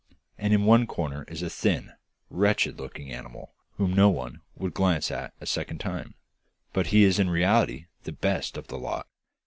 And 0.39 0.51
in 0.51 0.65
one 0.65 0.87
corner 0.87 1.25
is 1.27 1.43
a 1.43 1.49
thin, 1.51 1.91
wretched 2.31 2.79
looking 2.79 3.11
animal 3.11 3.53
whom 3.73 3.93
no 3.93 4.09
one 4.09 4.41
would 4.55 4.73
glance 4.73 5.11
at 5.11 5.31
a 5.39 5.45
second 5.45 5.77
time, 5.77 6.15
but 6.73 6.87
he 6.87 7.03
is 7.03 7.19
in 7.19 7.29
reality 7.29 7.85
the 8.01 8.11
best 8.11 8.57
of 8.57 8.65
the 8.67 8.79
lot. 8.79 9.05